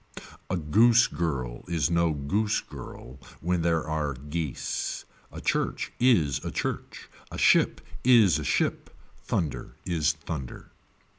[0.49, 5.05] A goose girl is no goose girl when there are geese.
[5.31, 7.07] A church is a church.
[7.31, 8.89] A ship is a ship.
[9.23, 10.71] Thunder is thunder.